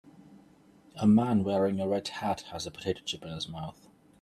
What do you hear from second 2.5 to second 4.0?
has a potato chip in his mouth